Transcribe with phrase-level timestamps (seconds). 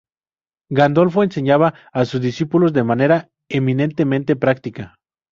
[0.71, 4.97] Gandolfo enseñaba a sus discípulos de manera eminentemente práctica.